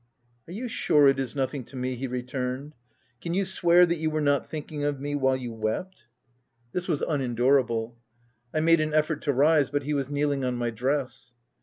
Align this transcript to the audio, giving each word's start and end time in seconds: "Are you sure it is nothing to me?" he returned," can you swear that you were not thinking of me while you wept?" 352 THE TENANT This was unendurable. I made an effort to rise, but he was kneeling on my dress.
"Are 0.47 0.51
you 0.51 0.67
sure 0.67 1.07
it 1.07 1.19
is 1.19 1.35
nothing 1.35 1.63
to 1.65 1.75
me?" 1.75 1.93
he 1.95 2.07
returned," 2.07 2.73
can 3.21 3.35
you 3.35 3.45
swear 3.45 3.85
that 3.85 3.99
you 3.99 4.09
were 4.09 4.19
not 4.19 4.47
thinking 4.47 4.83
of 4.83 4.99
me 4.99 5.13
while 5.13 5.37
you 5.37 5.53
wept?" 5.53 6.05
352 6.71 6.71
THE 6.71 6.73
TENANT 6.73 6.73
This 6.73 6.87
was 6.87 7.13
unendurable. 7.43 7.99
I 8.51 8.61
made 8.61 8.81
an 8.81 8.95
effort 8.95 9.21
to 9.21 9.31
rise, 9.33 9.69
but 9.69 9.83
he 9.83 9.93
was 9.93 10.09
kneeling 10.09 10.43
on 10.43 10.55
my 10.55 10.71
dress. 10.71 11.33